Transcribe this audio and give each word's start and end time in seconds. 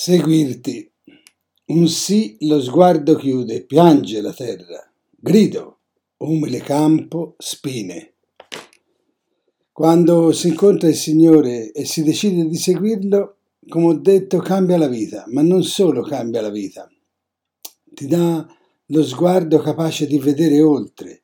Seguirti. 0.00 0.88
Un 1.66 1.88
sì 1.88 2.36
lo 2.42 2.62
sguardo 2.62 3.16
chiude, 3.16 3.64
piange 3.64 4.20
la 4.20 4.32
terra. 4.32 4.88
Grido, 5.10 5.78
umile 6.18 6.60
campo, 6.60 7.34
spine. 7.36 8.12
Quando 9.72 10.30
si 10.30 10.50
incontra 10.50 10.88
il 10.88 10.94
Signore 10.94 11.72
e 11.72 11.84
si 11.84 12.04
decide 12.04 12.46
di 12.46 12.56
seguirlo, 12.56 13.38
come 13.68 13.86
ho 13.86 13.98
detto, 13.98 14.38
cambia 14.38 14.78
la 14.78 14.86
vita, 14.86 15.24
ma 15.32 15.42
non 15.42 15.64
solo 15.64 16.02
cambia 16.02 16.42
la 16.42 16.50
vita, 16.50 16.88
ti 17.92 18.06
dà 18.06 18.46
lo 18.86 19.02
sguardo 19.02 19.58
capace 19.58 20.06
di 20.06 20.20
vedere 20.20 20.62
oltre, 20.62 21.22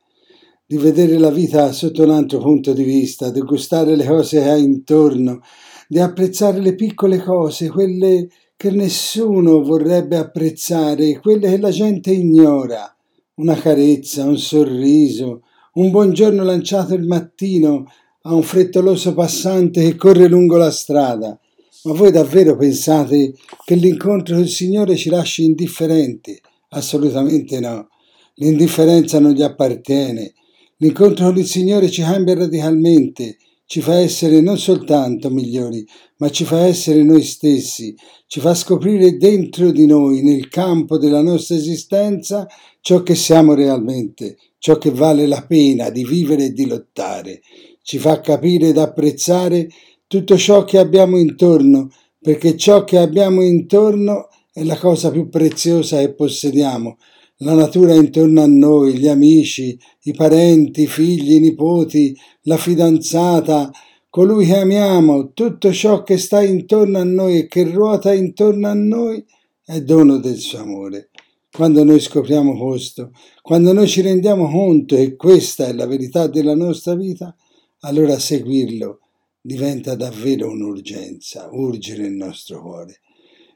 di 0.67 0.79
vedere 0.79 1.17
la 1.19 1.31
vita 1.31 1.71
sotto 1.71 2.03
un 2.03 2.11
altro 2.11 2.41
punto 2.41 2.73
di 2.73 2.83
vista, 2.83 3.31
di 3.31 3.41
gustare 3.41 3.95
le 3.95 4.05
cose 4.05 4.41
che 4.41 4.51
hai 4.51 4.65
intorno, 4.65 5.43
di 5.87 6.01
apprezzare 6.01 6.59
le 6.59 6.75
piccole 6.75 7.23
cose, 7.23 7.69
quelle 7.69 8.29
che 8.57 8.71
nessuno 8.71 9.63
vorrebbe 9.63 10.17
apprezzare, 10.17 11.19
quelle 11.19 11.51
che 11.51 11.59
la 11.59 11.71
gente 11.71 12.11
ignora. 12.11 12.95
Una 13.37 13.55
carezza, 13.55 14.25
un 14.25 14.39
sorriso, 14.39 15.43
un 15.75 15.91
buongiorno 15.91 16.45
lanciato 16.45 16.95
il 16.95 17.05
mattino 17.05 17.87
a 18.23 18.35
un 18.35 18.43
frettoloso 18.43 19.13
passante 19.13 19.83
che 19.83 19.97
corre 19.97 20.29
lungo 20.29 20.57
la 20.57 20.71
strada. 20.71 21.39
Ma 21.85 21.93
voi 21.93 22.11
davvero 22.11 22.57
pensate 22.57 23.35
che 23.65 23.75
l'incontro 23.75 24.37
col 24.37 24.49
Signore 24.49 24.97
ci 24.97 25.11
lasci 25.11 25.45
indifferenti? 25.45 26.41
Assolutamente 26.71 27.61
no. 27.61 27.89
L'indifferenza 28.37 29.21
non 29.21 29.33
gli 29.33 29.43
appartiene. 29.43 30.33
L'incontro 30.79 31.27
con 31.27 31.37
il 31.39 31.47
Signore 31.47 31.91
ci 31.91 32.03
cambia 32.03 32.35
radicalmente, 32.35 33.37
ci 33.67 33.81
fa 33.81 33.99
essere 33.99 34.41
non 34.41 34.59
soltanto 34.59 35.31
migliori, 35.31 35.87
ma 36.19 36.31
ci 36.31 36.45
fa 36.45 36.67
essere 36.67 37.03
noi 37.03 37.23
stessi, 37.23 37.95
ci 38.27 38.41
fa 38.41 38.55
scoprire 38.55 39.17
dentro 39.17 39.71
di 39.71 39.87
noi, 39.87 40.23
nel 40.23 40.49
campo 40.49 40.99
della 40.99 41.23
nostra 41.23 41.57
esistenza, 41.57 42.47
ciò 42.81 43.03
che 43.03 43.15
siamo 43.15 43.55
realmente, 43.55 44.37
ciò 44.59 44.77
che 44.77 44.91
vale 44.91 45.27
la 45.27 45.45
pena 45.47 45.91
di 45.91 46.05
vivere 46.05 46.45
e 46.45 46.53
di 46.53 46.67
lottare, 46.67 47.41
ci 47.83 47.99
fa 47.99 48.21
capire 48.21 48.69
ed 48.69 48.79
apprezzare 48.79 49.69
tutto 50.07 50.37
ciò 50.37 50.65
che 50.65 50.79
abbiamo 50.79 51.19
intorno, 51.19 51.91
perché 52.21 52.57
ciò 52.57 52.85
che 52.85 52.99
abbiamo 52.99 53.43
intorno 53.43 54.29
è 54.53 54.63
la 54.63 54.79
cosa 54.79 55.11
più 55.11 55.29
preziosa 55.29 55.99
che 55.99 56.15
possediamo, 56.15 56.99
la 57.39 57.55
natura 57.55 57.95
intorno 57.95 58.43
a 58.43 58.47
noi, 58.47 58.97
gli 58.97 59.09
amici, 59.09 59.79
i 60.03 60.13
parenti, 60.13 60.83
i 60.83 60.87
figli, 60.87 61.35
i 61.35 61.41
nipoti, 61.41 62.17
la 62.43 62.57
fidanzata, 62.57 63.71
colui 64.09 64.47
che 64.47 64.57
amiamo, 64.57 65.33
tutto 65.33 65.73
ciò 65.73 66.05
che 66.05 66.19
sta 66.19 66.41
intorno 66.41 66.99
a 66.99 67.05
noi 67.05 67.39
e 67.39 67.47
che 67.49 67.65
ruota 67.65 68.15
intorno 68.15 68.69
a 68.69 68.75
noi 68.75 69.25
è 69.65 69.81
dono 69.81 70.19
del 70.19 70.37
suo 70.39 70.61
amore. 70.61 71.11
Quando 71.51 71.83
noi 71.83 72.01
scopriamo 72.01 72.57
questo, 72.57 73.11
quando 73.43 73.73
noi 73.73 73.89
ci 73.89 74.01
rendiamo 74.01 74.49
conto 74.49 74.97
che 74.97 75.17
questa 75.17 75.67
è 75.67 75.73
la 75.73 75.87
verità 75.87 76.27
della 76.27 76.55
nostra 76.55 76.95
vita, 76.95 77.35
allora 77.81 78.19
seguirlo 78.19 79.01
diventa 79.41 79.95
davvero 79.95 80.51
un'urgenza, 80.51 81.49
urge 81.53 81.97
nel 81.97 82.13
nostro 82.13 82.63
cuore. 82.63 83.01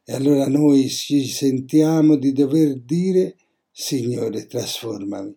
E 0.04 0.12
allora 0.12 0.46
noi 0.48 0.88
ci 0.88 1.26
sentiamo 1.26 2.16
di 2.16 2.32
dover 2.32 2.80
dire 2.80 3.36
Signore, 3.80 4.46
trasformami. 4.48 5.36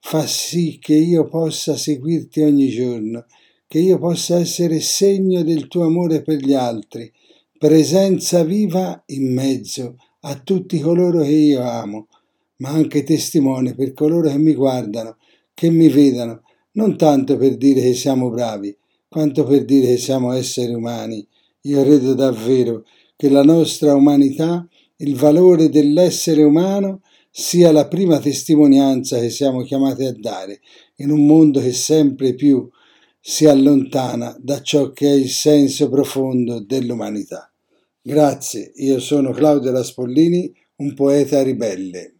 Fa 0.00 0.26
sì 0.26 0.78
che 0.80 0.94
io 0.94 1.28
possa 1.28 1.76
seguirti 1.76 2.40
ogni 2.40 2.70
giorno, 2.70 3.26
che 3.68 3.78
io 3.78 3.98
possa 3.98 4.38
essere 4.38 4.80
segno 4.80 5.42
del 5.42 5.68
tuo 5.68 5.84
amore 5.84 6.22
per 6.22 6.36
gli 6.36 6.54
altri, 6.54 7.12
presenza 7.58 8.42
viva 8.42 9.02
in 9.08 9.34
mezzo 9.34 9.96
a 10.20 10.34
tutti 10.36 10.80
coloro 10.80 11.20
che 11.20 11.28
io 11.28 11.60
amo, 11.60 12.08
ma 12.56 12.70
anche 12.70 13.02
testimone 13.02 13.74
per 13.74 13.92
coloro 13.92 14.30
che 14.30 14.38
mi 14.38 14.54
guardano, 14.54 15.18
che 15.52 15.68
mi 15.68 15.88
vedano, 15.88 16.40
non 16.72 16.96
tanto 16.96 17.36
per 17.36 17.58
dire 17.58 17.82
che 17.82 17.92
siamo 17.92 18.30
bravi, 18.30 18.74
quanto 19.06 19.44
per 19.44 19.66
dire 19.66 19.88
che 19.88 19.98
siamo 19.98 20.32
esseri 20.32 20.72
umani. 20.72 21.24
Io 21.64 21.82
credo 21.82 22.14
davvero 22.14 22.86
che 23.14 23.28
la 23.28 23.42
nostra 23.42 23.94
umanità, 23.94 24.66
il 24.96 25.16
valore 25.16 25.68
dell'essere 25.68 26.42
umano, 26.42 27.02
sia 27.36 27.72
la 27.72 27.88
prima 27.88 28.20
testimonianza 28.20 29.18
che 29.18 29.28
siamo 29.28 29.62
chiamati 29.62 30.04
a 30.04 30.14
dare 30.16 30.60
in 30.98 31.10
un 31.10 31.26
mondo 31.26 31.60
che 31.60 31.72
sempre 31.72 32.34
più 32.34 32.70
si 33.20 33.46
allontana 33.46 34.36
da 34.38 34.62
ciò 34.62 34.92
che 34.92 35.08
è 35.08 35.14
il 35.14 35.28
senso 35.28 35.88
profondo 35.88 36.60
dell'umanità. 36.60 37.52
Grazie, 38.00 38.70
io 38.76 39.00
sono 39.00 39.32
Claudio 39.32 39.72
Raspollini, 39.72 40.54
un 40.76 40.94
poeta 40.94 41.42
ribelle. 41.42 42.13